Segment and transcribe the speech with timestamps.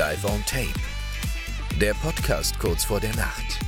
[0.00, 0.80] Live on Tape.
[1.78, 3.58] Der Podcast kurz vor der Nacht.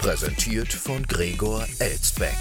[0.00, 2.34] Präsentiert von Gregor Elstbeck.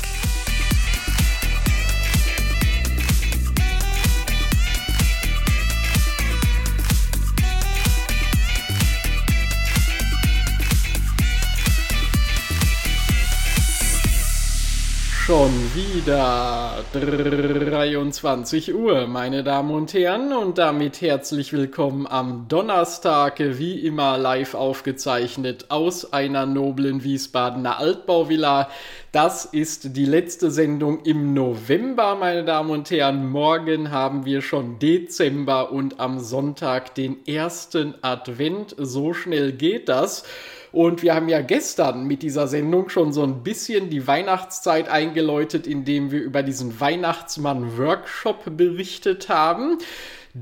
[15.30, 23.78] Schon wieder 23 Uhr, meine Damen und Herren, und damit herzlich willkommen am Donnerstag, wie
[23.86, 28.70] immer live aufgezeichnet aus einer noblen Wiesbadener Altbauvilla.
[29.12, 33.28] Das ist die letzte Sendung im November, meine Damen und Herren.
[33.28, 38.76] Morgen haben wir schon Dezember und am Sonntag den ersten Advent.
[38.78, 40.26] So schnell geht das.
[40.72, 45.66] Und wir haben ja gestern mit dieser Sendung schon so ein bisschen die Weihnachtszeit eingeläutet,
[45.66, 49.80] indem wir über diesen Weihnachtsmann-Workshop berichtet haben.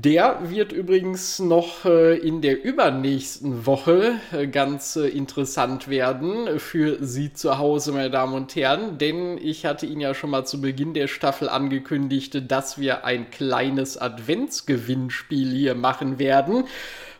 [0.00, 7.04] Der wird übrigens noch äh, in der übernächsten Woche äh, ganz äh, interessant werden für
[7.04, 10.60] Sie zu Hause, meine Damen und Herren, denn ich hatte Ihnen ja schon mal zu
[10.60, 16.62] Beginn der Staffel angekündigt, dass wir ein kleines Adventsgewinnspiel hier machen werden.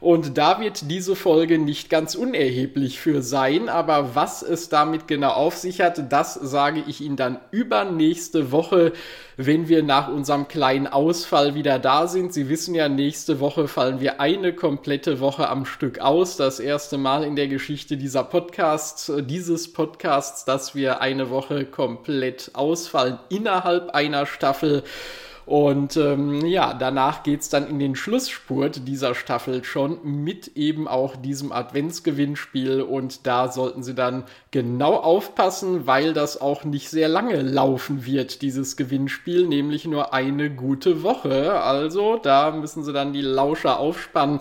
[0.01, 3.69] Und da wird diese Folge nicht ganz unerheblich für sein.
[3.69, 8.93] Aber was es damit genau auf sich hat, das sage ich Ihnen dann übernächste Woche,
[9.37, 12.33] wenn wir nach unserem kleinen Ausfall wieder da sind.
[12.33, 16.37] Sie wissen ja, nächste Woche fallen wir eine komplette Woche am Stück aus.
[16.37, 22.51] Das erste Mal in der Geschichte dieser Podcast, dieses Podcasts, dass wir eine Woche komplett
[22.55, 24.85] ausfallen innerhalb einer Staffel.
[25.49, 31.17] Und ähm, ja, danach geht's dann in den Schlussspurt dieser Staffel schon mit eben auch
[31.17, 32.83] diesem Adventsgewinnspiel.
[32.83, 38.43] Und da sollten Sie dann genau aufpassen, weil das auch nicht sehr lange laufen wird,
[38.43, 41.59] dieses Gewinnspiel, nämlich nur eine gute Woche.
[41.63, 44.41] Also da müssen Sie dann die Lauscher aufspannen.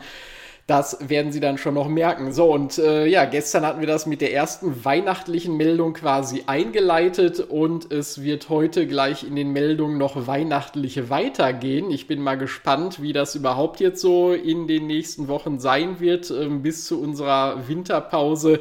[0.67, 2.33] Das werden Sie dann schon noch merken.
[2.33, 7.39] So, und äh, ja, gestern hatten wir das mit der ersten weihnachtlichen Meldung quasi eingeleitet
[7.39, 11.89] und es wird heute gleich in den Meldungen noch weihnachtliche weitergehen.
[11.89, 16.29] Ich bin mal gespannt, wie das überhaupt jetzt so in den nächsten Wochen sein wird,
[16.31, 18.59] äh, bis zu unserer Winterpause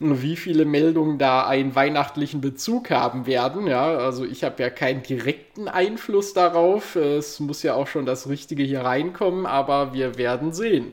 [0.00, 3.66] wie viele Meldungen da einen weihnachtlichen Bezug haben werden.
[3.66, 6.96] Ja, also ich habe ja keinen direkten Einfluss darauf.
[6.96, 10.92] Es muss ja auch schon das Richtige hier reinkommen, aber wir werden sehen.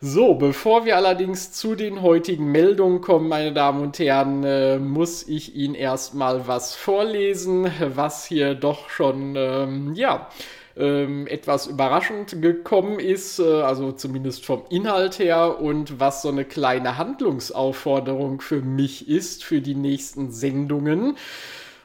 [0.00, 5.26] So, bevor wir allerdings zu den heutigen Meldungen kommen, meine Damen und Herren, äh, muss
[5.26, 10.28] ich Ihnen erstmal was vorlesen, was hier doch schon, ähm, ja,
[10.76, 16.44] ähm, etwas überraschend gekommen ist, äh, also zumindest vom Inhalt her und was so eine
[16.44, 21.16] kleine Handlungsaufforderung für mich ist für die nächsten Sendungen.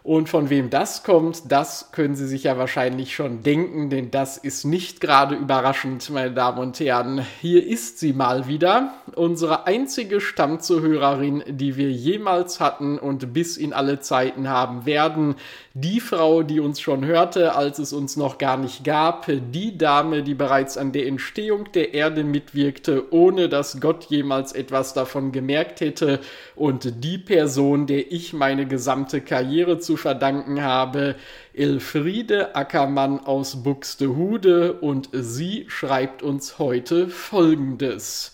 [0.03, 4.37] Und von wem das kommt, das können Sie sich ja wahrscheinlich schon denken, denn das
[4.37, 7.23] ist nicht gerade überraschend, meine Damen und Herren.
[7.39, 13.73] Hier ist sie mal wieder, unsere einzige Stammzuhörerin, die wir jemals hatten und bis in
[13.73, 15.35] alle Zeiten haben werden.
[15.73, 19.27] Die Frau, die uns schon hörte, als es uns noch gar nicht gab.
[19.53, 24.93] Die Dame, die bereits an der Entstehung der Erde mitwirkte, ohne dass Gott jemals etwas
[24.93, 26.19] davon gemerkt hätte.
[26.57, 31.15] Und die Person, der ich meine gesamte Karriere zu verdanken habe,
[31.53, 34.73] Elfriede Ackermann aus Buxtehude.
[34.73, 38.33] Und sie schreibt uns heute Folgendes.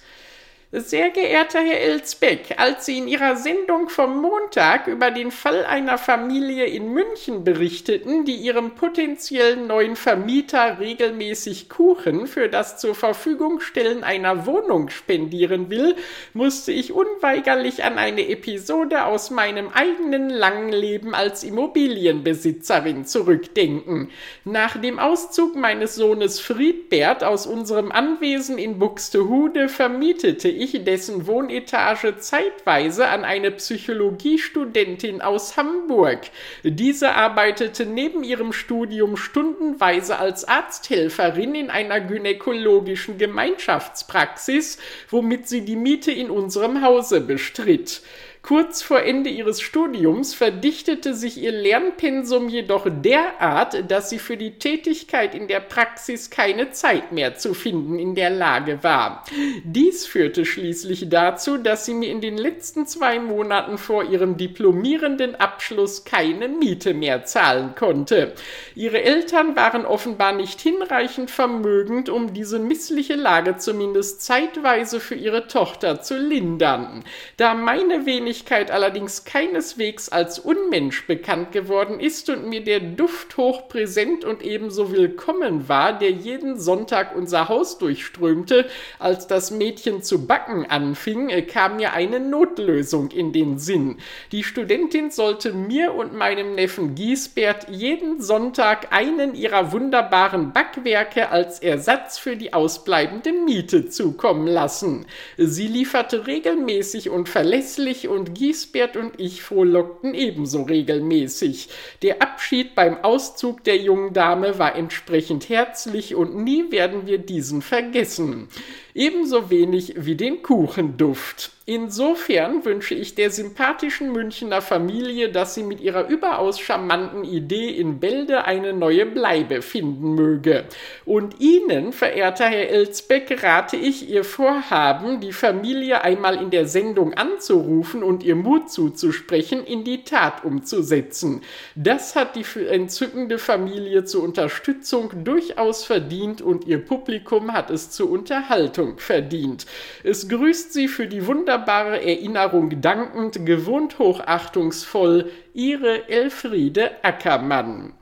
[0.73, 5.97] Sehr geehrter Herr Elsbeck, als Sie in Ihrer Sendung vom Montag über den Fall einer
[5.97, 13.61] Familie in München berichteten, die ihrem potenziellen neuen Vermieter regelmäßig Kuchen für das zur Verfügung
[13.61, 15.95] stellen einer Wohnung spendieren will,
[16.33, 24.09] musste ich unweigerlich an eine Episode aus meinem eigenen langen Leben als Immobilienbesitzerin zurückdenken.
[24.43, 32.17] Nach dem Auszug meines Sohnes Friedbert aus unserem Anwesen in Buxtehude vermietete ich dessen Wohnetage
[32.17, 36.21] zeitweise an eine Psychologiestudentin aus Hamburg.
[36.63, 44.77] Diese arbeitete neben ihrem Studium stundenweise als Arzthelferin in einer gynäkologischen Gemeinschaftspraxis,
[45.09, 48.01] womit sie die Miete in unserem Hause bestritt.
[48.41, 54.57] Kurz vor Ende ihres Studiums verdichtete sich ihr Lernpensum jedoch derart, dass sie für die
[54.57, 59.25] Tätigkeit in der Praxis keine Zeit mehr zu finden in der Lage war.
[59.63, 65.35] Dies führte schließlich dazu, dass sie mir in den letzten zwei Monaten vor ihrem diplomierenden
[65.35, 68.33] Abschluss keine Miete mehr zahlen konnte.
[68.75, 75.47] Ihre Eltern waren offenbar nicht hinreichend vermögend, um diese missliche Lage zumindest zeitweise für ihre
[75.47, 77.03] Tochter zu lindern.
[77.35, 83.37] Da meine wenig Öffentlichkeit allerdings keineswegs als Unmensch bekannt geworden ist und mir der Duft
[83.37, 88.65] hochpräsent und ebenso willkommen war, der jeden Sonntag unser Haus durchströmte,
[88.99, 93.95] als das Mädchen zu backen anfing, äh, kam mir eine Notlösung in den Sinn.
[94.33, 101.59] Die Studentin sollte mir und meinem Neffen Giesbert jeden Sonntag einen ihrer wunderbaren Backwerke als
[101.59, 105.05] Ersatz für die ausbleibende Miete zukommen lassen.
[105.37, 111.69] Sie lieferte regelmäßig und verlässlich und Giesbert und ich frohlockten ebenso regelmäßig.
[112.01, 117.61] Der Abschied beim Auszug der jungen Dame war entsprechend herzlich und nie werden wir diesen
[117.61, 118.49] vergessen.
[118.97, 121.51] Ebenso wenig wie den Kuchenduft.
[121.69, 127.99] Insofern wünsche ich der sympathischen Münchner Familie, dass sie mit ihrer überaus charmanten Idee in
[127.99, 130.63] Bälde eine neue Bleibe finden möge.
[131.03, 137.13] Und Ihnen, verehrter Herr Elsbeck, rate ich, Ihr Vorhaben, die Familie einmal in der Sendung
[137.15, 141.41] anzurufen und ihr Mut zuzusprechen, in die Tat umzusetzen.
[141.75, 148.09] Das hat die entzückende Familie zur Unterstützung durchaus verdient und ihr Publikum hat es zur
[148.09, 149.65] Unterhaltung verdient.
[150.03, 157.93] Es grüßt Sie für die wunderbare wunderbare Erinnerung dankend, gewohnt hochachtungsvoll, Ihre Elfriede Ackermann.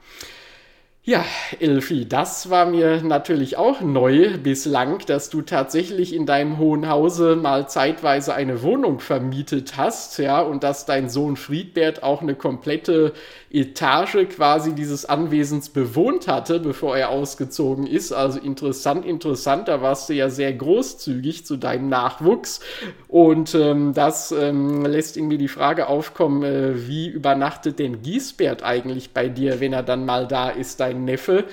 [1.07, 1.23] Ja,
[1.59, 7.35] Elfi, das war mir natürlich auch neu bislang, dass du tatsächlich in deinem hohen Hause
[7.35, 13.13] mal zeitweise eine Wohnung vermietet hast, ja, und dass dein Sohn Friedbert auch eine komplette
[13.51, 18.11] Etage quasi dieses Anwesens bewohnt hatte, bevor er ausgezogen ist.
[18.11, 22.59] Also interessant, interessant, da warst du ja sehr großzügig zu deinem Nachwuchs.
[23.07, 29.11] Und ähm, das ähm, lässt irgendwie die Frage aufkommen, äh, wie übernachtet denn Giesbert eigentlich
[29.11, 31.45] bei dir, wenn er dann mal da ist, dein ein Neffe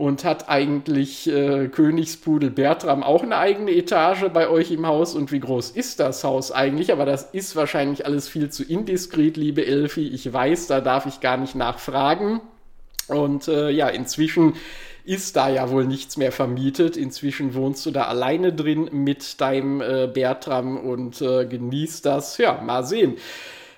[0.00, 5.14] und hat eigentlich äh, Königspudel Bertram auch eine eigene Etage bei euch im Haus.
[5.14, 6.90] Und wie groß ist das Haus eigentlich?
[6.90, 10.08] Aber das ist wahrscheinlich alles viel zu indiskret, liebe Elfi.
[10.08, 12.40] Ich weiß, da darf ich gar nicht nachfragen.
[13.08, 14.54] Und äh, ja, inzwischen
[15.04, 16.96] ist da ja wohl nichts mehr vermietet.
[16.96, 22.38] Inzwischen wohnst du da alleine drin mit deinem äh, Bertram und äh, genießt das.
[22.38, 23.16] Ja, mal sehen.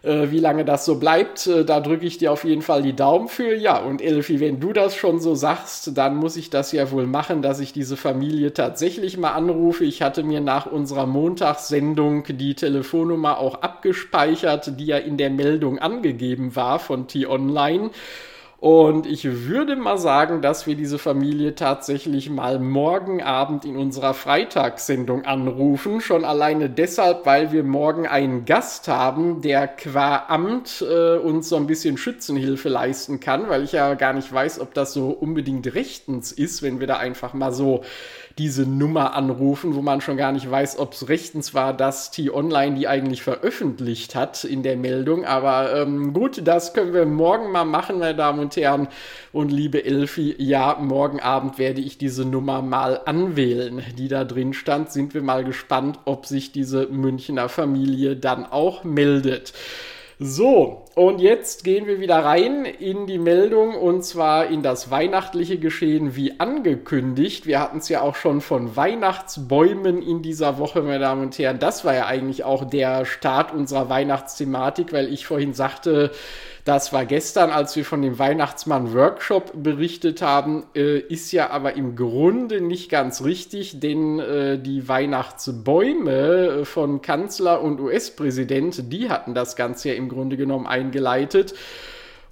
[0.02, 2.94] Äh, wie lange das so bleibt, äh, da drücke ich dir auf jeden Fall die
[2.94, 3.54] Daumen für.
[3.54, 7.06] Ja, und Elfi, wenn du das schon so sagst, dann muss ich das ja wohl
[7.06, 9.84] machen, dass ich diese Familie tatsächlich mal anrufe.
[9.84, 15.78] Ich hatte mir nach unserer Montagssendung die Telefonnummer auch abgespeichert, die ja in der Meldung
[15.78, 17.90] angegeben war von T-Online.
[18.62, 24.14] Und ich würde mal sagen, dass wir diese Familie tatsächlich mal morgen Abend in unserer
[24.14, 26.00] Freitagssendung anrufen.
[26.00, 31.56] Schon alleine deshalb, weil wir morgen einen Gast haben, der qua Amt äh, uns so
[31.56, 35.74] ein bisschen Schützenhilfe leisten kann, weil ich ja gar nicht weiß, ob das so unbedingt
[35.74, 37.82] rechtens ist, wenn wir da einfach mal so
[38.38, 42.76] diese Nummer anrufen, wo man schon gar nicht weiß, ob es rechtens war, dass T-Online
[42.76, 45.24] die eigentlich veröffentlicht hat in der Meldung.
[45.24, 48.88] Aber ähm, gut, das können wir morgen mal machen, meine Damen und Herren.
[49.32, 54.52] Und liebe Elfi, ja, morgen Abend werde ich diese Nummer mal anwählen, die da drin
[54.52, 54.90] stand.
[54.90, 59.52] Sind wir mal gespannt, ob sich diese Münchner Familie dann auch meldet.
[60.18, 65.58] So, und jetzt gehen wir wieder rein in die Meldung und zwar in das weihnachtliche
[65.58, 67.46] Geschehen wie angekündigt.
[67.46, 71.58] Wir hatten es ja auch schon von Weihnachtsbäumen in dieser Woche, meine Damen und Herren.
[71.58, 76.10] Das war ja eigentlich auch der Start unserer Weihnachtsthematik, weil ich vorhin sagte,
[76.64, 81.96] das war gestern, als wir von dem Weihnachtsmann-Workshop berichtet haben, äh, ist ja aber im
[81.96, 89.34] Grunde nicht ganz richtig, denn äh, die Weihnachtsbäume äh, von Kanzler und US-Präsident, die hatten
[89.34, 91.54] das Ganze ja im Grunde genommen eingeleitet.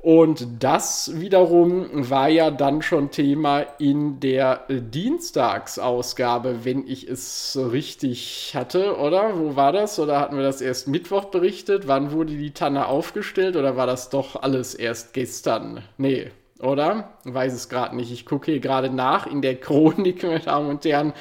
[0.03, 8.53] Und das wiederum war ja dann schon Thema in der Dienstagsausgabe, wenn ich es richtig
[8.55, 9.39] hatte, oder?
[9.39, 9.99] Wo war das?
[9.99, 11.87] Oder hatten wir das erst Mittwoch berichtet?
[11.87, 13.57] Wann wurde die Tanne aufgestellt?
[13.57, 15.83] Oder war das doch alles erst gestern?
[15.99, 16.31] Nee,
[16.61, 17.11] oder?
[17.25, 18.11] Weiß es gerade nicht.
[18.11, 21.13] Ich gucke hier gerade nach in der Chronik, meine Damen und Herren.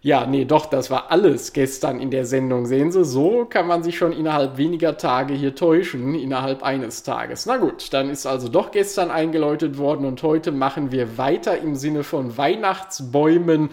[0.00, 2.66] Ja, nee, doch, das war alles gestern in der Sendung.
[2.66, 7.46] Sehen Sie, so kann man sich schon innerhalb weniger Tage hier täuschen, innerhalb eines Tages.
[7.46, 11.74] Na gut, dann ist also doch gestern eingeläutet worden und heute machen wir weiter im
[11.74, 13.70] Sinne von Weihnachtsbäumen,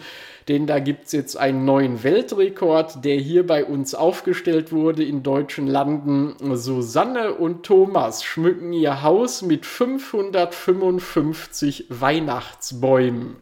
[0.48, 5.22] denn da gibt es jetzt einen neuen Weltrekord, der hier bei uns aufgestellt wurde in
[5.22, 6.34] deutschen Landen.
[6.56, 13.36] Susanne und Thomas schmücken ihr Haus mit 555 Weihnachtsbäumen.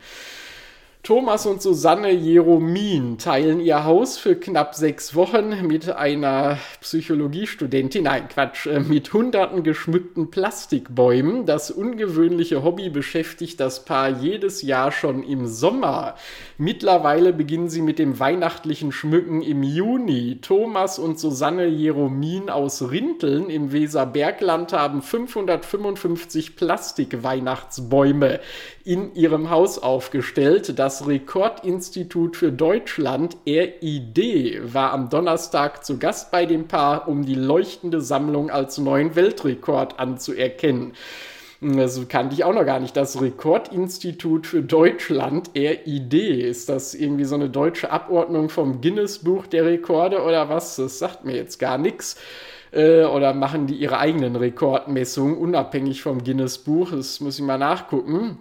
[1.05, 8.27] Thomas und Susanne Jeromin teilen ihr Haus für knapp sechs Wochen mit einer Psychologiestudentin, nein
[8.29, 11.45] Quatsch, äh, mit hunderten geschmückten Plastikbäumen.
[11.45, 16.15] Das ungewöhnliche Hobby beschäftigt das Paar jedes Jahr schon im Sommer.
[16.57, 20.39] Mittlerweile beginnen sie mit dem weihnachtlichen Schmücken im Juni.
[20.41, 28.41] Thomas und Susanne Jeromin aus Rinteln im Weserbergland haben 555 Plastikweihnachtsbäume
[28.85, 30.79] in ihrem Haus aufgestellt.
[30.79, 37.35] Das Rekordinstitut für Deutschland, RID, war am Donnerstag zu Gast bei dem Paar, um die
[37.35, 40.93] leuchtende Sammlung als neuen Weltrekord anzuerkennen.
[41.61, 42.97] Das kannte ich auch noch gar nicht.
[42.97, 49.65] Das Rekordinstitut für Deutschland, RID, ist das irgendwie so eine deutsche Abordnung vom Guinness-Buch der
[49.65, 50.77] Rekorde oder was?
[50.77, 52.17] Das sagt mir jetzt gar nichts
[52.71, 56.91] äh, oder machen die ihre eigenen Rekordmessungen unabhängig vom Guinness-Buch?
[56.91, 58.39] Das muss ich mal nachgucken.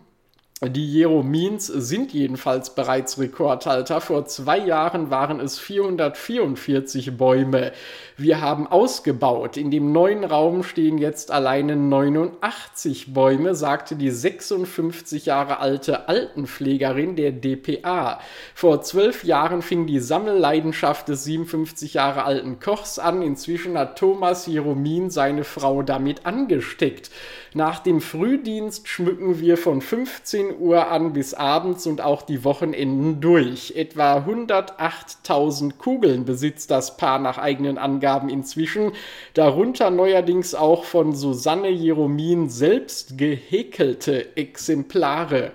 [0.69, 3.99] Die Jeromins sind jedenfalls bereits Rekordhalter.
[3.99, 7.73] Vor zwei Jahren waren es 444 Bäume.
[8.15, 9.57] Wir haben ausgebaut.
[9.57, 17.17] In dem neuen Raum stehen jetzt alleine 89 Bäume, sagte die 56 Jahre alte Altenpflegerin
[17.17, 18.21] der DPA.
[18.55, 23.21] Vor zwölf Jahren fing die Sammelleidenschaft des 57 Jahre alten Kochs an.
[23.21, 27.09] Inzwischen hat Thomas Jeromin seine Frau damit angesteckt.
[27.53, 33.21] Nach dem Frühdienst schmücken wir von 15 Uhr an bis abends und auch die Wochenenden
[33.21, 33.73] durch.
[33.75, 38.91] Etwa 108.000 Kugeln besitzt das Paar nach eigenen Angaben inzwischen,
[39.33, 45.51] darunter neuerdings auch von Susanne Jeromin selbst gehäkelte Exemplare.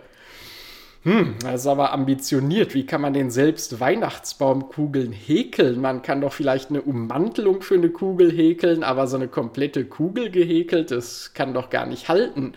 [1.04, 2.74] Hm, das ist aber ambitioniert.
[2.74, 5.80] Wie kann man denn selbst Weihnachtsbaumkugeln häkeln?
[5.80, 10.30] Man kann doch vielleicht eine Ummantelung für eine Kugel häkeln, aber so eine komplette Kugel
[10.30, 12.52] gehäkelt, das kann doch gar nicht halten.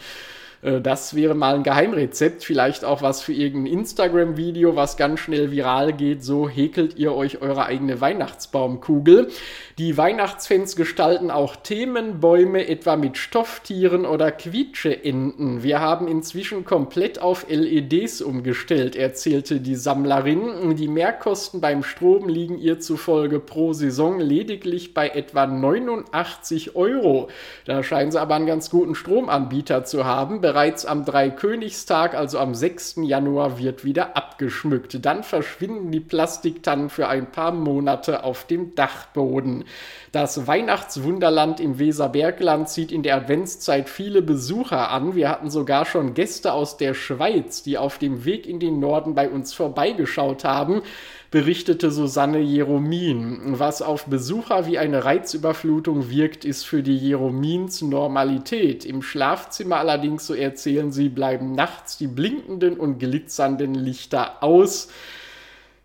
[0.61, 5.51] Äh, das wäre mal ein Geheimrezept, vielleicht auch was für irgendein Instagram-Video, was ganz schnell
[5.51, 6.23] viral geht.
[6.23, 9.29] So häkelt ihr euch eure eigene Weihnachtsbaumkugel.
[9.77, 15.63] Die Weihnachtsfans gestalten auch Themenbäume, etwa mit Stofftieren oder Quietscheenten.
[15.63, 20.75] Wir haben inzwischen komplett auf LEDs umgestellt, erzählte die Sammlerin.
[20.75, 27.29] Die Mehrkosten beim Strom liegen ihr zufolge pro Saison lediglich bei etwa 89 Euro.
[27.65, 30.41] Da scheinen sie aber einen ganz guten Stromanbieter zu haben.
[30.51, 32.95] Bereits am Dreikönigstag, also am 6.
[33.03, 35.05] Januar, wird wieder abgeschmückt.
[35.05, 39.63] Dann verschwinden die Plastiktannen für ein paar Monate auf dem Dachboden.
[40.11, 45.15] Das Weihnachtswunderland im Weserbergland zieht in der Adventszeit viele Besucher an.
[45.15, 49.15] Wir hatten sogar schon Gäste aus der Schweiz, die auf dem Weg in den Norden
[49.15, 50.81] bei uns vorbeigeschaut haben
[51.31, 53.39] berichtete Susanne Jeromin.
[53.57, 58.83] Was auf Besucher wie eine Reizüberflutung wirkt, ist für die Jeromins Normalität.
[58.83, 64.89] Im Schlafzimmer allerdings, so erzählen sie, bleiben nachts die blinkenden und glitzernden Lichter aus.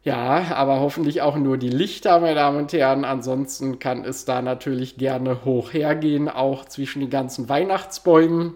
[0.03, 3.05] Ja, aber hoffentlich auch nur die Lichter, meine Damen und Herren.
[3.05, 8.55] Ansonsten kann es da natürlich gerne hoch hergehen, auch zwischen den ganzen Weihnachtsbäumen.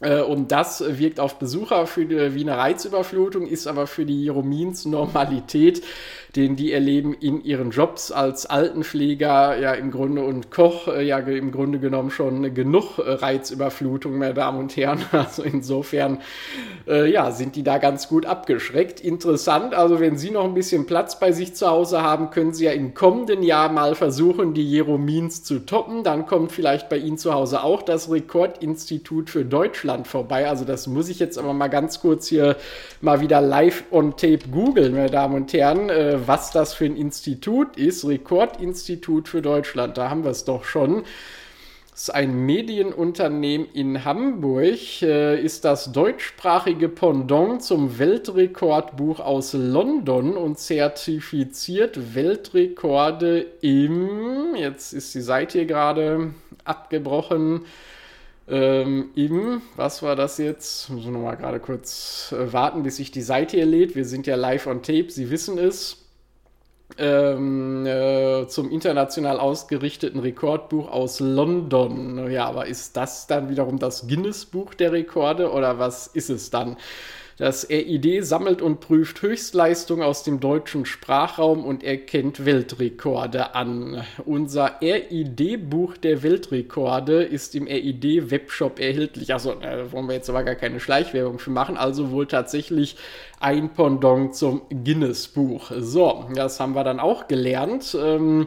[0.00, 5.82] Äh, und das wirkt auf Besucher wie eine Reizüberflutung, ist aber für die Jeromins Normalität
[6.36, 11.18] den die erleben in ihren Jobs als Altenpfleger ja im Grunde und Koch äh, ja
[11.18, 15.04] im Grunde genommen schon genug äh, Reizüberflutung, meine Damen und Herren.
[15.24, 16.18] Also insofern
[16.86, 19.00] äh, ja, sind die da ganz gut abgeschreckt.
[19.00, 22.64] Interessant, also wenn Sie noch ein bisschen Platz bei sich zu Hause haben, können Sie
[22.64, 26.02] ja im kommenden Jahr mal versuchen, die Jeromins zu toppen.
[26.02, 30.48] Dann kommt vielleicht bei Ihnen zu Hause auch das Rekordinstitut für Deutschland vorbei.
[30.48, 32.56] Also das muss ich jetzt aber mal ganz kurz hier
[33.00, 36.96] mal wieder live on tape googeln, meine Damen und Herren äh, was das für ein
[36.96, 38.06] Institut ist.
[38.06, 41.04] Rekordinstitut für Deutschland, da haben wir es doch schon.
[41.94, 50.36] Das ist ein Medienunternehmen in Hamburg, äh, ist das deutschsprachige Pendant zum Weltrekordbuch aus London
[50.36, 57.64] und zertifiziert Weltrekorde im, jetzt ist die Seite hier gerade abgebrochen,
[58.48, 60.90] ähm, im, was war das jetzt?
[60.90, 63.94] Muss ich nochmal gerade kurz äh, warten, bis sich die Seite hier lädt.
[63.94, 66.03] Wir sind ja live on tape, Sie wissen es
[66.98, 72.30] ähm, äh, zum international ausgerichteten Rekordbuch aus London.
[72.30, 76.76] Ja, aber ist das dann wiederum das Guinness-Buch der Rekorde oder was ist es dann?
[77.36, 84.04] Das RID sammelt und prüft Höchstleistung aus dem deutschen Sprachraum und erkennt Weltrekorde an.
[84.24, 89.32] Unser RID-Buch der Weltrekorde ist im RID-Webshop erhältlich.
[89.32, 91.76] Also, da wollen wir jetzt aber gar keine Schleichwerbung für machen.
[91.76, 92.96] Also wohl tatsächlich
[93.40, 95.72] ein Pendant zum Guinness-Buch.
[95.78, 97.96] So, das haben wir dann auch gelernt.
[98.00, 98.46] Ähm,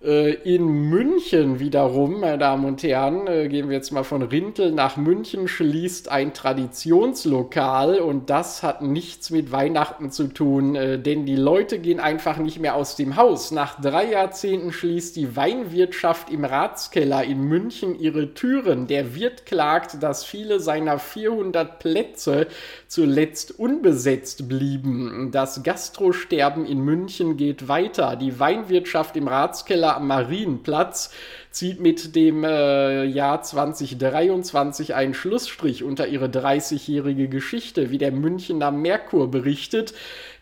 [0.00, 4.96] in München wiederum, meine Damen und Herren, äh, gehen wir jetzt mal von Rintel nach
[4.96, 11.34] München, schließt ein Traditionslokal und das hat nichts mit Weihnachten zu tun, äh, denn die
[11.34, 13.50] Leute gehen einfach nicht mehr aus dem Haus.
[13.50, 18.86] Nach drei Jahrzehnten schließt die Weinwirtschaft im Ratskeller in München ihre Türen.
[18.86, 22.46] Der Wirt klagt, dass viele seiner 400 Plätze
[22.86, 25.30] zuletzt unbesetzt blieben.
[25.32, 28.14] Das Gastrosterben in München geht weiter.
[28.14, 31.10] Die Weinwirtschaft im Ratskeller Schauspieler am Marienplatz
[31.50, 38.70] zieht mit dem äh, Jahr 2023 einen Schlussstrich unter ihre 30-jährige Geschichte, wie der Münchner
[38.70, 39.94] Merkur berichtet.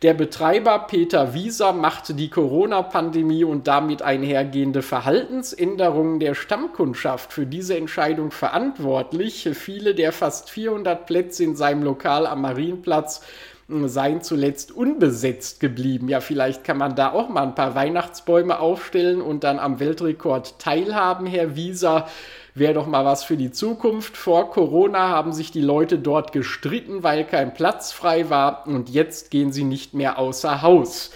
[0.03, 7.77] Der Betreiber Peter Wieser machte die Corona-Pandemie und damit einhergehende Verhaltensänderungen der Stammkundschaft für diese
[7.77, 9.49] Entscheidung verantwortlich.
[9.55, 13.23] Viele der fast 400 Plätze in seinem Lokal am Marienplatz
[13.69, 16.09] seien zuletzt unbesetzt geblieben.
[16.09, 20.59] Ja, vielleicht kann man da auch mal ein paar Weihnachtsbäume aufstellen und dann am Weltrekord
[20.61, 22.07] teilhaben, Herr Wieser.
[22.55, 24.17] Wäre doch mal was für die Zukunft.
[24.17, 29.31] Vor Corona haben sich die Leute dort gestritten, weil kein Platz frei war und jetzt
[29.31, 31.11] gehen sie nicht mehr außer Haus.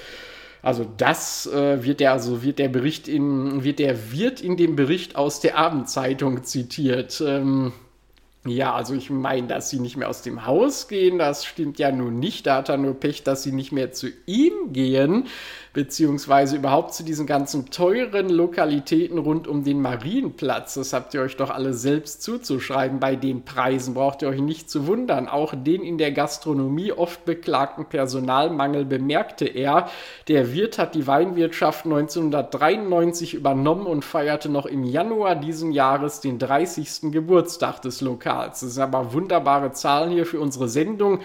[0.60, 4.76] Also das äh, wird der, also wird der Bericht in, wird der wird in dem
[4.76, 7.22] Bericht aus der Abendzeitung zitiert.
[7.26, 7.72] Ähm,
[8.46, 11.92] ja, also ich meine, dass sie nicht mehr aus dem Haus gehen, das stimmt ja
[11.92, 12.46] nun nicht.
[12.46, 15.26] Da hat er nur Pech, dass sie nicht mehr zu ihm gehen
[15.72, 20.74] beziehungsweise überhaupt zu diesen ganzen teuren Lokalitäten rund um den Marienplatz.
[20.74, 22.98] Das habt ihr euch doch alle selbst zuzuschreiben.
[22.98, 25.28] Bei den Preisen braucht ihr euch nicht zu wundern.
[25.28, 29.88] Auch den in der Gastronomie oft beklagten Personalmangel bemerkte er.
[30.26, 36.40] Der Wirt hat die Weinwirtschaft 1993 übernommen und feierte noch im Januar diesen Jahres den
[36.40, 37.12] 30.
[37.12, 38.60] Geburtstag des Lokals.
[38.60, 41.20] Das sind aber wunderbare Zahlen hier für unsere Sendung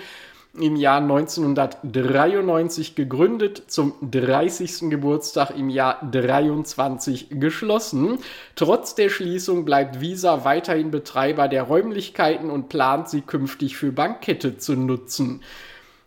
[0.59, 4.89] im Jahr 1993 gegründet, zum 30.
[4.89, 8.19] Geburtstag im Jahr 23 geschlossen.
[8.55, 14.57] Trotz der Schließung bleibt Visa weiterhin Betreiber der Räumlichkeiten und plant sie künftig für Bankette
[14.57, 15.41] zu nutzen.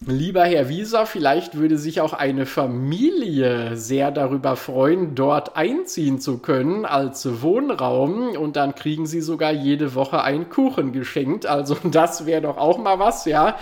[0.07, 6.39] Lieber Herr Wieser, vielleicht würde sich auch eine Familie sehr darüber freuen, dort einziehen zu
[6.39, 11.47] können als Wohnraum und dann kriegen Sie sogar jede Woche einen Kuchen geschenkt.
[11.47, 13.59] Also das wäre doch auch mal was, ja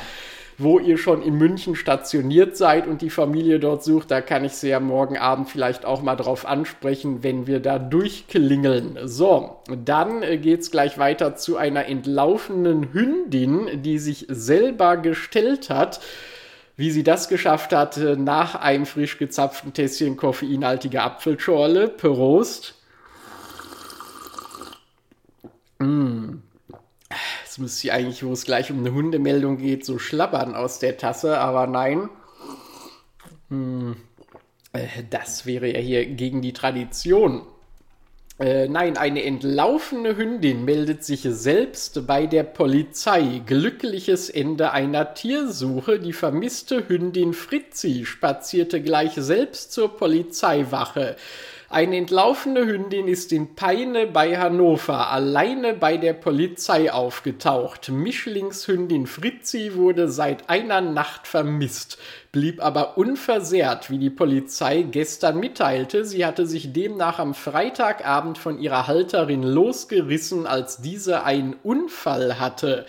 [0.58, 4.52] wo ihr schon in München stationiert seid und die Familie dort sucht, da kann ich
[4.52, 8.98] sie ja morgen Abend vielleicht auch mal drauf ansprechen, wenn wir da durchklingeln.
[9.04, 16.00] So, dann äh, geht's gleich weiter zu einer entlaufenen Hündin, die sich selber gestellt hat.
[16.78, 21.88] Wie sie das geschafft hat, äh, nach einem frisch gezapften Tässchen koffeinhaltiger Apfelschorle.
[21.88, 22.74] Prost.
[25.78, 26.45] Mmh.
[27.44, 30.96] Jetzt müsste sie eigentlich, wo es gleich um eine Hundemeldung geht, so schlabbern aus der
[30.96, 32.08] Tasse, aber nein.
[33.48, 33.96] Hm,
[34.72, 37.42] äh, das wäre ja hier gegen die Tradition.
[38.38, 43.40] Äh, nein, eine entlaufene Hündin meldet sich selbst bei der Polizei.
[43.46, 45.98] Glückliches Ende einer Tiersuche.
[45.98, 51.16] Die vermisste Hündin Fritzi spazierte gleich selbst zur Polizeiwache.
[51.68, 57.88] Eine entlaufene Hündin ist in Peine bei Hannover alleine bei der Polizei aufgetaucht.
[57.88, 61.98] Mischlingshündin Fritzi wurde seit einer Nacht vermisst,
[62.36, 66.04] blieb aber unversehrt, wie die Polizei gestern mitteilte.
[66.04, 72.84] Sie hatte sich demnach am Freitagabend von ihrer Halterin losgerissen, als diese einen Unfall hatte.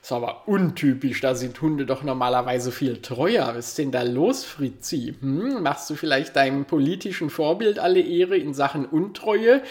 [0.00, 3.52] Das ist aber untypisch, da sind Hunde doch normalerweise viel treuer.
[3.56, 5.16] Was ist denn da los, Fritzi?
[5.20, 5.64] Hm?
[5.64, 9.62] Machst du vielleicht deinem politischen Vorbild alle Ehre in Sachen Untreue?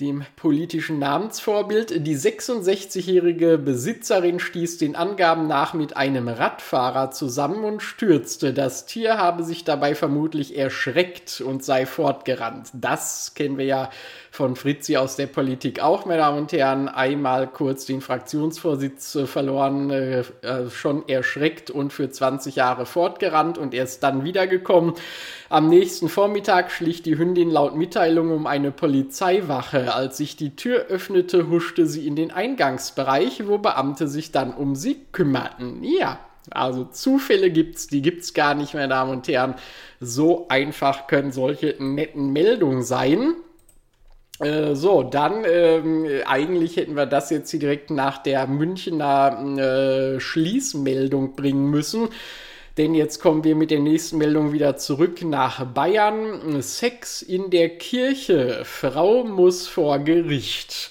[0.00, 2.06] Dem politischen Namensvorbild.
[2.06, 8.54] Die 66-jährige Besitzerin stieß den Angaben nach mit einem Radfahrer zusammen und stürzte.
[8.54, 12.70] Das Tier habe sich dabei vermutlich erschreckt und sei fortgerannt.
[12.72, 13.90] Das kennen wir ja
[14.30, 16.88] von Fritzi aus der Politik auch, meine Damen und Herren.
[16.88, 23.58] Einmal kurz den Fraktionsvorsitz äh, verloren, äh, äh, schon erschreckt und für 20 Jahre fortgerannt
[23.58, 24.94] und erst dann wiedergekommen.
[25.48, 29.89] Am nächsten Vormittag schlich die Hündin laut Mitteilung um eine Polizeiwache.
[29.94, 34.74] Als sich die Tür öffnete, huschte sie in den Eingangsbereich, wo Beamte sich dann um
[34.74, 35.82] sie kümmerten.
[35.82, 36.18] Ja,
[36.50, 39.54] also Zufälle gibt's, die gibt's gar nicht, meine Damen und Herren.
[40.00, 43.34] So einfach können solche netten Meldungen sein.
[44.40, 50.20] Äh, so, dann ähm, eigentlich hätten wir das jetzt hier direkt nach der Münchner äh,
[50.20, 52.08] Schließmeldung bringen müssen.
[52.76, 56.62] Denn jetzt kommen wir mit der nächsten Meldung wieder zurück nach Bayern.
[56.62, 58.62] Sex in der Kirche.
[58.64, 60.90] Frau muss vor Gericht.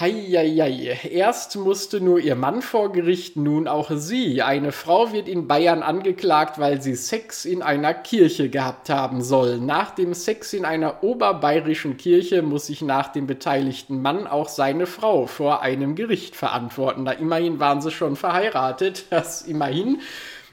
[0.00, 0.98] Heieiei.
[1.10, 4.40] Erst musste nur ihr Mann vor Gericht, nun auch sie.
[4.40, 9.58] Eine Frau wird in Bayern angeklagt, weil sie Sex in einer Kirche gehabt haben soll.
[9.58, 14.86] Nach dem Sex in einer oberbayerischen Kirche muss sich nach dem beteiligten Mann auch seine
[14.86, 17.04] Frau vor einem Gericht verantworten.
[17.04, 19.04] Da immerhin waren sie schon verheiratet.
[19.10, 20.00] Das immerhin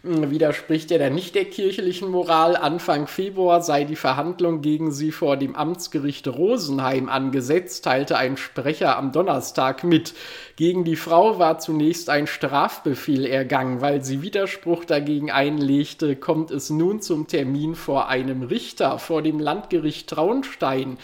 [0.04, 2.56] widerspricht er dann nicht der kirchlichen Moral.
[2.56, 8.98] Anfang Februar sei die Verhandlung gegen sie vor dem Amtsgericht Rosenheim angesetzt, teilte ein Sprecher
[8.98, 10.14] am Donnerstag mit.
[10.56, 13.82] Gegen die Frau war zunächst ein Strafbefehl ergangen.
[13.82, 19.40] Weil sie Widerspruch dagegen einlegte, kommt es nun zum Termin vor einem Richter, vor dem
[19.40, 20.98] Landgericht Traunstein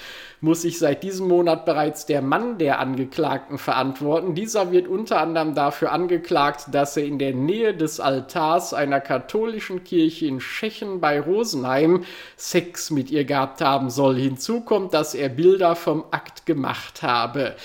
[0.46, 4.36] muss sich seit diesem Monat bereits der Mann der Angeklagten verantworten.
[4.36, 9.84] Dieser wird unter anderem dafür angeklagt, dass er in der Nähe des Altars einer katholischen
[9.84, 12.04] Kirche in Tschechen bei Rosenheim
[12.38, 14.15] Sex mit ihr gehabt haben soll.
[14.15, 17.56] Hinzu kommt, dass er Bilder vom Akt gemacht habe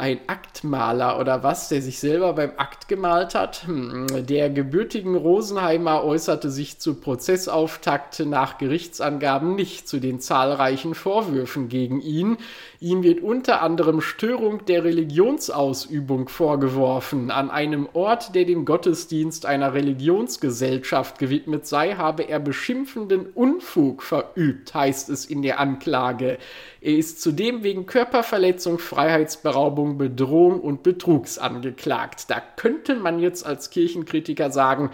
[0.00, 3.66] ein Aktmaler oder was, der sich selber beim Akt gemalt hat.
[3.66, 11.68] Hm, der gebürtigen Rosenheimer äußerte sich zu Prozessauftakt nach Gerichtsangaben nicht zu den zahlreichen Vorwürfen
[11.68, 12.38] gegen ihn.
[12.82, 17.30] Ihm wird unter anderem Störung der Religionsausübung vorgeworfen.
[17.30, 24.72] An einem Ort, der dem Gottesdienst einer Religionsgesellschaft gewidmet sei, habe er beschimpfenden Unfug verübt,
[24.72, 26.38] heißt es in der Anklage.
[26.80, 32.30] Er ist zudem wegen Körperverletzung, Freiheitsberaubung, Bedrohung und Betrugs angeklagt.
[32.30, 34.90] Da könnte man jetzt als Kirchenkritiker sagen,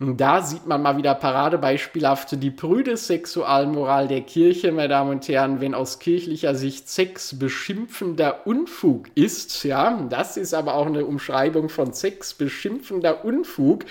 [0.00, 5.60] da sieht man mal wieder paradebeispielhaft die prüde Sexualmoral der Kirche, meine Damen und Herren,
[5.60, 11.68] wenn aus kirchlicher Sicht Sex beschimpfender Unfug ist, ja, das ist aber auch eine Umschreibung
[11.68, 13.84] von Sex beschimpfender Unfug.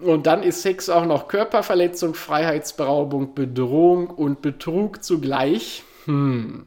[0.00, 5.84] Und dann ist Sex auch noch Körperverletzung, Freiheitsberaubung, Bedrohung und Betrug zugleich.
[6.06, 6.66] Hm.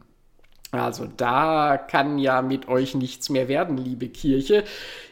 [0.74, 4.64] Also da kann ja mit euch nichts mehr werden, liebe Kirche.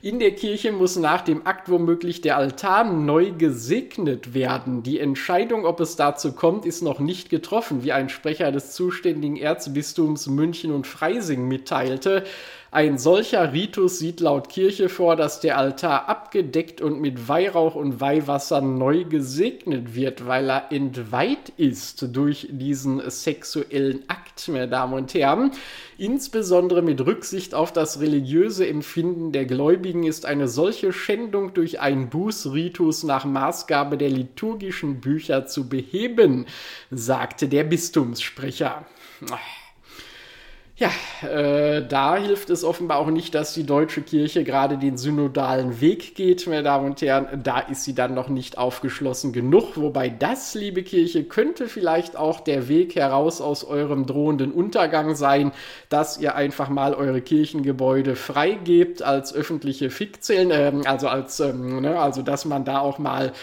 [0.01, 4.83] In der Kirche muss nach dem Akt womöglich der Altar neu gesegnet werden.
[4.83, 9.35] Die Entscheidung, ob es dazu kommt, ist noch nicht getroffen, wie ein Sprecher des zuständigen
[9.35, 12.23] Erzbistums München und Freising mitteilte.
[12.71, 17.99] Ein solcher Ritus sieht laut Kirche vor, dass der Altar abgedeckt und mit Weihrauch und
[17.99, 25.13] Weihwasser neu gesegnet wird, weil er entweiht ist durch diesen sexuellen Akt, meine Damen und
[25.13, 25.51] Herren.
[25.97, 32.09] Insbesondere mit Rücksicht auf das religiöse Empfinden der Gläubigen ist eine solche Schändung durch einen
[32.09, 36.45] Bußritus nach Maßgabe der liturgischen Bücher zu beheben,
[36.89, 38.85] sagte der Bistumssprecher.
[40.79, 40.91] Ja,
[41.27, 46.15] äh, da hilft es offenbar auch nicht, dass die deutsche Kirche gerade den synodalen Weg
[46.15, 47.43] geht, meine Damen und Herren.
[47.43, 49.75] Da ist sie dann noch nicht aufgeschlossen genug.
[49.75, 55.51] Wobei das, liebe Kirche, könnte vielleicht auch der Weg heraus aus eurem drohenden Untergang sein,
[55.89, 61.99] dass ihr einfach mal eure Kirchengebäude freigebt als öffentliche Fikzellen, äh, also als, ähm, ne,
[61.99, 63.33] also dass man da auch mal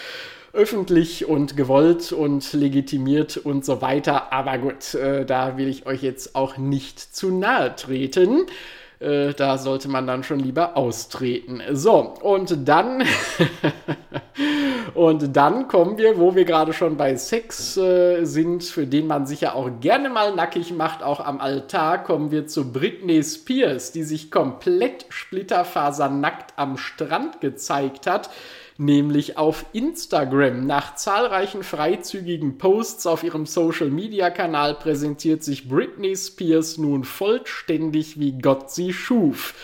[0.56, 4.32] öffentlich und gewollt und legitimiert und so weiter.
[4.32, 8.46] Aber gut, äh, da will ich euch jetzt auch nicht zu nahe treten.
[8.98, 11.60] Äh, da sollte man dann schon lieber austreten.
[11.72, 13.04] So, und dann,
[14.94, 19.26] und dann kommen wir, wo wir gerade schon bei Sex äh, sind, für den man
[19.26, 23.92] sich ja auch gerne mal nackig macht, auch am Altar, kommen wir zu Britney Spears,
[23.92, 28.30] die sich komplett splitterfasernackt am Strand gezeigt hat
[28.78, 30.66] nämlich auf Instagram.
[30.66, 38.70] Nach zahlreichen freizügigen Posts auf ihrem Social-Media-Kanal präsentiert sich Britney Spears nun vollständig, wie Gott
[38.70, 39.54] sie schuf.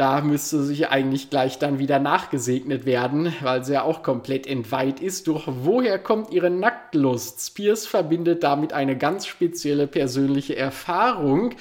[0.00, 5.00] Da müsste sich eigentlich gleich dann wieder nachgesegnet werden, weil sie ja auch komplett entweiht
[5.00, 5.28] ist.
[5.28, 7.40] Doch woher kommt ihre Nacktlust?
[7.48, 11.54] Spears verbindet damit eine ganz spezielle persönliche Erfahrung,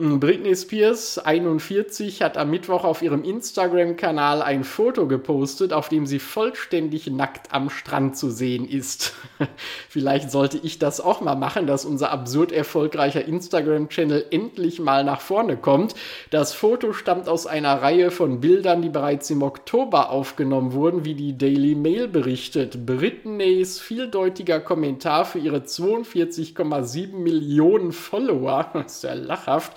[0.00, 6.20] Britney Spears, 41, hat am Mittwoch auf ihrem Instagram-Kanal ein Foto gepostet, auf dem sie
[6.20, 9.14] vollständig nackt am Strand zu sehen ist.
[9.88, 15.20] Vielleicht sollte ich das auch mal machen, dass unser absurd erfolgreicher Instagram-Channel endlich mal nach
[15.20, 15.96] vorne kommt.
[16.30, 21.14] Das Foto stammt aus einer Reihe von Bildern, die bereits im Oktober aufgenommen wurden, wie
[21.14, 22.86] die Daily Mail berichtet.
[22.86, 29.72] Britneys vieldeutiger Kommentar für ihre 42,7 Millionen Follower, das ist ja lachhaft,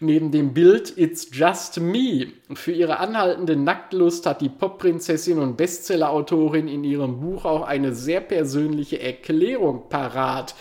[0.00, 6.68] Neben dem Bild It's Just Me für ihre anhaltende Nacktlust hat die Popprinzessin und Bestsellerautorin
[6.68, 10.54] in ihrem Buch auch eine sehr persönliche Erklärung parat.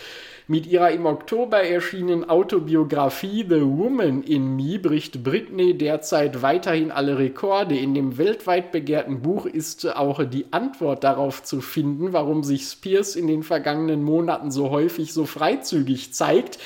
[0.45, 7.17] Mit ihrer im Oktober erschienenen Autobiografie The Woman in Me bricht Britney derzeit weiterhin alle
[7.17, 7.77] Rekorde.
[7.77, 13.15] In dem weltweit begehrten Buch ist auch die Antwort darauf zu finden, warum sich Spears
[13.15, 16.59] in den vergangenen Monaten so häufig so freizügig zeigt.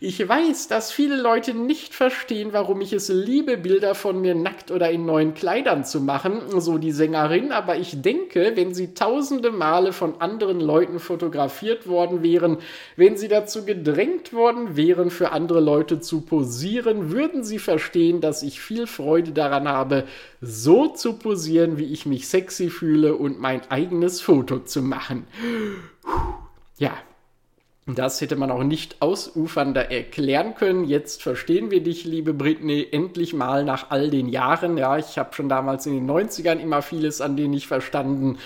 [0.00, 4.70] Ich weiß, dass viele Leute nicht verstehen, warum ich es liebe, Bilder von mir nackt
[4.70, 9.50] oder in neuen Kleidern zu machen, so die Sängerin, aber ich denke, wenn sie tausende
[9.50, 12.58] Male von anderen Leuten fotografiert worden wären,
[12.96, 18.42] wenn sie dazu gedrängt worden wären, für andere Leute zu posieren, würden sie verstehen, dass
[18.42, 20.04] ich viel Freude daran habe,
[20.40, 25.26] so zu posieren, wie ich mich sexy fühle und mein eigenes Foto zu machen.
[26.76, 26.92] Ja,
[27.86, 30.84] das hätte man auch nicht ausufernder erklären können.
[30.84, 34.78] Jetzt verstehen wir dich, liebe Britney, endlich mal nach all den Jahren.
[34.78, 38.38] Ja, ich habe schon damals in den 90ern immer vieles an denen nicht verstanden.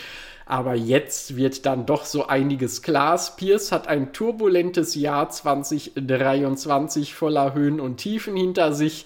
[0.44, 3.16] Aber jetzt wird dann doch so einiges klar.
[3.16, 9.04] Spears hat ein turbulentes Jahr 2023 voller Höhen und Tiefen hinter sich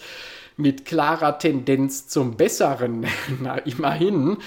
[0.57, 3.07] mit klarer Tendenz zum Besseren.
[3.43, 4.39] Na, immerhin.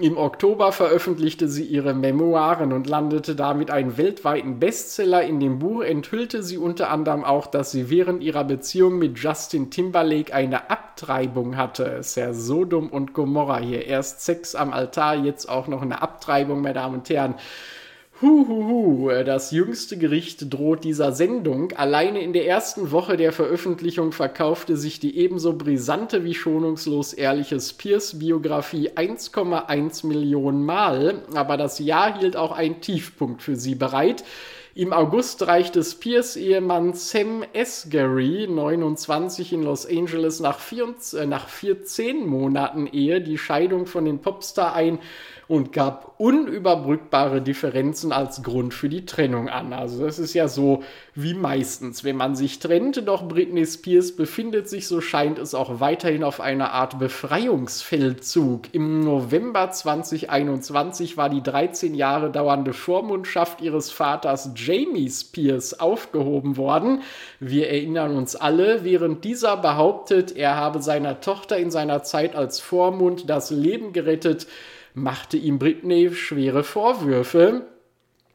[0.00, 5.22] Im Oktober veröffentlichte sie ihre Memoiren und landete damit einen weltweiten Bestseller.
[5.22, 9.70] In dem Buch enthüllte sie unter anderem auch, dass sie während ihrer Beziehung mit Justin
[9.70, 11.84] Timberlake eine Abtreibung hatte.
[11.84, 13.86] Ist ja Sodom und Gomorra hier.
[13.86, 17.34] Erst Sex am Altar, jetzt auch noch eine Abtreibung, meine Damen und Herren.
[18.20, 21.70] Huhuhu, das jüngste Gericht droht dieser Sendung.
[21.70, 27.60] Alleine in der ersten Woche der Veröffentlichung verkaufte sich die ebenso brisante wie schonungslos ehrliche
[27.60, 31.22] Spears-Biografie 1,1 Millionen Mal.
[31.32, 34.24] Aber das Jahr hielt auch einen Tiefpunkt für sie bereit.
[34.74, 41.48] Im August reichte Spears Ehemann Sam Asghari, 29 in Los Angeles, nach, 14, äh, nach
[41.48, 44.98] 14 Monaten Ehe die Scheidung von den Popstar ein
[45.48, 49.72] und gab unüberbrückbare Differenzen als Grund für die Trennung an.
[49.72, 50.82] Also das ist ja so
[51.14, 55.80] wie meistens, wenn man sich trennt, doch Britney Spears befindet sich, so scheint es auch
[55.80, 58.74] weiterhin auf einer Art Befreiungsfeldzug.
[58.74, 67.02] Im November 2021 war die 13 Jahre dauernde Vormundschaft ihres Vaters Jamie Spears aufgehoben worden.
[67.40, 72.60] Wir erinnern uns alle, während dieser behauptet, er habe seiner Tochter in seiner Zeit als
[72.60, 74.46] Vormund das Leben gerettet,
[75.02, 77.66] machte ihm Britney schwere Vorwürfe.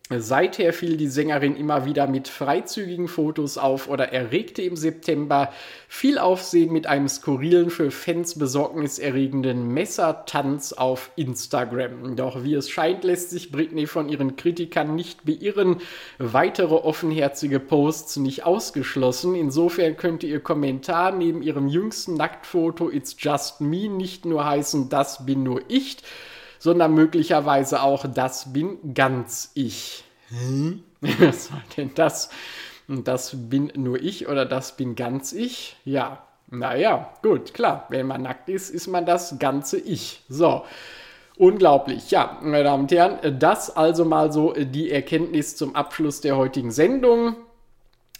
[0.09, 5.51] Seither fiel die Sängerin immer wieder mit freizügigen Fotos auf oder erregte im September
[5.87, 12.17] viel Aufsehen mit einem skurrilen, für Fans besorgniserregenden Messertanz auf Instagram.
[12.17, 15.77] Doch wie es scheint, lässt sich Britney von ihren Kritikern nicht beirren.
[16.19, 19.35] Weitere offenherzige Posts nicht ausgeschlossen.
[19.35, 25.25] Insofern könnte ihr Kommentar neben ihrem jüngsten Nacktfoto It's Just Me nicht nur heißen, das
[25.25, 25.97] bin nur ich,
[26.63, 30.05] sondern möglicherweise auch das bin ganz ich.
[30.29, 30.81] Hm?
[31.01, 32.29] Was soll denn das?
[32.87, 35.75] Das bin nur ich oder das bin ganz ich?
[35.83, 37.85] Ja, naja, gut, klar.
[37.89, 40.21] Wenn man nackt ist, ist man das ganze Ich.
[40.29, 40.63] So.
[41.35, 42.11] Unglaublich.
[42.11, 46.71] Ja, meine Damen und Herren, das also mal so die Erkenntnis zum Abschluss der heutigen
[46.71, 47.35] Sendung.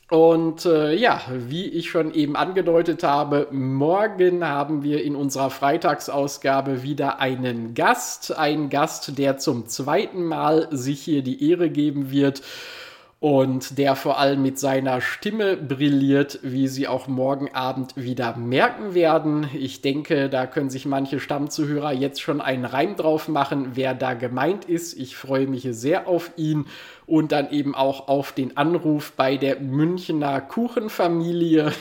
[0.09, 6.83] Und äh, ja, wie ich schon eben angedeutet habe, morgen haben wir in unserer Freitagsausgabe
[6.83, 8.37] wieder einen Gast.
[8.37, 12.41] Einen Gast, der zum zweiten Mal sich hier die Ehre geben wird
[13.23, 18.95] und der vor allem mit seiner Stimme brilliert, wie Sie auch morgen Abend wieder merken
[18.95, 19.47] werden.
[19.53, 24.13] Ich denke, da können sich manche Stammzuhörer jetzt schon einen Reim drauf machen, wer da
[24.13, 24.99] gemeint ist.
[24.99, 26.65] Ich freue mich sehr auf ihn
[27.05, 31.71] und dann eben auch auf den Anruf bei der Münchner Kuchenfamilie.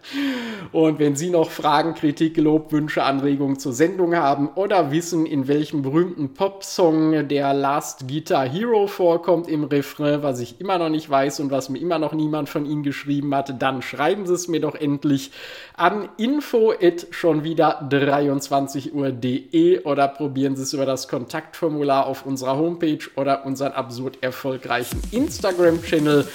[0.72, 5.48] und wenn Sie noch Fragen, Kritik, Lob, Wünsche, Anregungen zur Sendung haben oder wissen, in
[5.48, 11.08] welchem berühmten Popsong der Last Guitar Hero vorkommt im Refrain, was ich immer noch nicht
[11.08, 14.48] weiß und was mir immer noch niemand von Ihnen geschrieben hat, dann schreiben Sie es
[14.48, 15.30] mir doch endlich
[15.76, 16.74] an info
[17.10, 23.46] schon wieder 23 Uhr.de oder probieren Sie es über das Kontaktformular auf unserer Homepage oder
[23.46, 26.26] unseren absurd erfolgreichen erfolgreichen Instagram-Channel.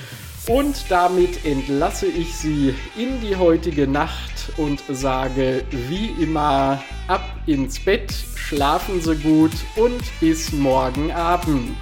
[0.47, 7.77] Und damit entlasse ich Sie in die heutige Nacht und sage wie immer ab ins
[7.79, 11.75] Bett, schlafen Sie gut und bis morgen Abend.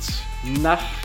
[0.63, 1.05] Nacht.